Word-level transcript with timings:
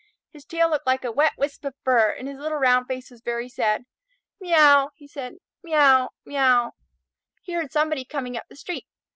His 0.31 0.45
tail 0.45 0.67
looked 0.71 0.87
like 0.87 1.03
a 1.05 1.11
wet 1.11 1.33
wisp 1.37 1.63
of 1.63 1.75
fur, 1.83 2.09
and 2.09 2.27
his 2.27 2.39
little 2.39 2.57
round 2.57 2.87
face 2.87 3.11
was 3.11 3.21
very 3.21 3.47
sad. 3.47 3.85
"Meouw!" 4.41 4.89
said 5.05 5.33
he. 5.61 5.69
"Meouw! 5.69 6.07
Meouw!" 6.25 6.71
He 7.43 7.53
heard 7.53 7.71
somebody 7.71 8.03
coming 8.03 8.35
up 8.35 8.47
the 8.49 8.55
street. 8.55 8.87